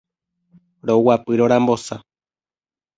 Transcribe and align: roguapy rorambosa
roguapy 0.87 1.33
rorambosa 1.39 1.95